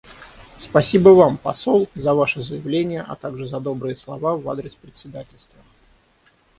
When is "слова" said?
3.95-4.35